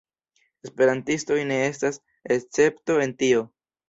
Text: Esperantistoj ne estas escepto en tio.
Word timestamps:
Esperantistoj 0.67 1.37
ne 1.51 1.59
estas 1.65 1.99
escepto 2.37 2.97
en 3.05 3.15
tio. 3.21 3.45